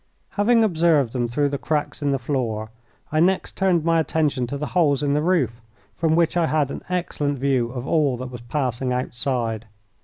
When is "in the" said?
2.01-2.17, 5.03-5.21